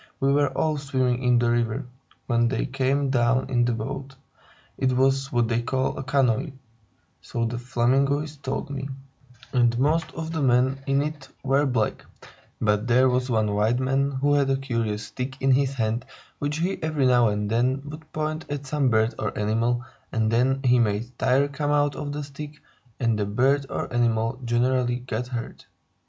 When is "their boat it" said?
3.65-4.93